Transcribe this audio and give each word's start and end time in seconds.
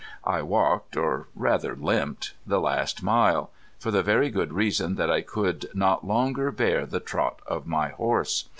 I 0.25 0.41
walked, 0.41 0.97
or 0.97 1.27
rather 1.35 1.75
limped 1.75 2.33
the 2.47 2.59
last 2.59 3.03
mile, 3.03 3.51
for 3.77 3.91
the 3.91 4.01
very 4.01 4.31
good 4.31 4.51
reason 4.51 4.95
that 4.95 5.11
I 5.11 5.21
could 5.21 5.69
not 5.75 6.03
longer 6.07 6.51
bear 6.51 6.87
the 6.87 6.99
trot 6.99 7.39
of 7.45 7.67
my 7.67 7.89
horse. 7.89 8.45